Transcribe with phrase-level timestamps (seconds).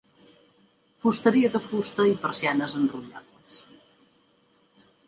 [1.03, 3.63] Fusteria de fusta i persianes enrotllables.